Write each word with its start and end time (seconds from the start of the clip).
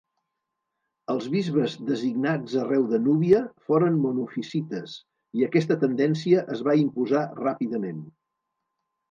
Els 1.13 1.25
bisbes 1.33 1.75
designats 1.89 2.55
arreu 2.61 2.85
de 2.93 2.99
Núbia 3.09 3.41
foren 3.67 3.99
monofisites 4.07 4.97
i 5.41 5.47
aquesta 5.51 5.79
tendència 5.85 6.43
es 6.57 6.65
va 6.71 6.77
imposar 6.87 7.25
ràpidament. 7.45 8.03